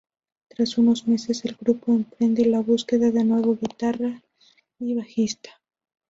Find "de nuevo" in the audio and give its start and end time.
3.11-3.55